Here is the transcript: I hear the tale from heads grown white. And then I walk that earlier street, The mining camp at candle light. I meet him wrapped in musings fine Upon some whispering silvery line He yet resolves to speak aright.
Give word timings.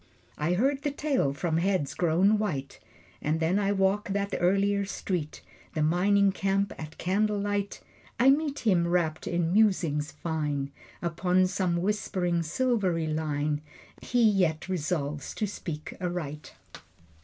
I 0.35 0.55
hear 0.55 0.73
the 0.73 0.89
tale 0.89 1.31
from 1.31 1.57
heads 1.57 1.93
grown 1.93 2.39
white. 2.39 2.79
And 3.21 3.39
then 3.39 3.59
I 3.59 3.71
walk 3.71 4.09
that 4.09 4.33
earlier 4.39 4.83
street, 4.83 5.43
The 5.75 5.83
mining 5.83 6.31
camp 6.31 6.73
at 6.79 6.97
candle 6.97 7.37
light. 7.37 7.81
I 8.19 8.31
meet 8.31 8.61
him 8.65 8.87
wrapped 8.87 9.27
in 9.27 9.53
musings 9.53 10.11
fine 10.11 10.71
Upon 11.03 11.45
some 11.45 11.77
whispering 11.83 12.41
silvery 12.41 13.05
line 13.05 13.61
He 14.01 14.23
yet 14.23 14.67
resolves 14.67 15.35
to 15.35 15.45
speak 15.45 15.93
aright. 16.01 16.55